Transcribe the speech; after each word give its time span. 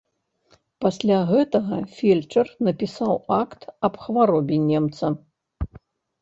Пасля 0.85 1.17
гэтага 1.31 1.77
фельчар 1.97 2.45
напісаў 2.69 3.13
акт 3.41 3.61
аб 3.89 3.93
хваробе 4.07 4.57
немца. 4.71 5.05